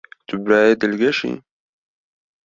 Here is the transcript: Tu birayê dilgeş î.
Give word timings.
Tu 0.27 0.35
birayê 0.43 0.73
dilgeş 0.81 1.19
î. 1.31 1.33